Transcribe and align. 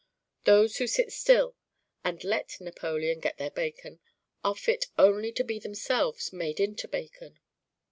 Those 0.45 0.77
who 0.77 0.87
sit 0.87 1.11
still 1.13 1.55
and 2.03 2.23
let 2.23 2.59
Napoleon 2.59 3.19
get 3.19 3.37
their 3.37 3.51
bacon 3.51 3.99
are 4.43 4.55
fit 4.55 4.87
only 4.97 5.31
to 5.33 5.43
be 5.43 5.59
themselves 5.59 6.33
made 6.33 6.59
into 6.59 6.87
bacon. 6.87 7.37